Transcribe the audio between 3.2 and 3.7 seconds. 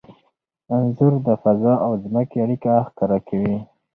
کوي.